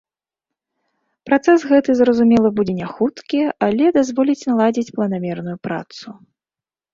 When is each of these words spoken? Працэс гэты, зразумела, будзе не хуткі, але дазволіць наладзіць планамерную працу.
Працэс 1.29 1.65
гэты, 1.71 1.91
зразумела, 1.99 2.51
будзе 2.59 2.75
не 2.79 2.87
хуткі, 2.93 3.39
але 3.67 3.85
дазволіць 3.99 4.47
наладзіць 4.49 4.93
планамерную 4.97 5.55
працу. 5.69 6.07